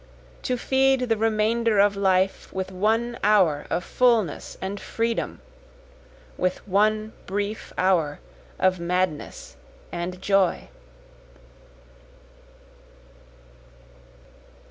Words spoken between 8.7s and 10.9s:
madness and joy.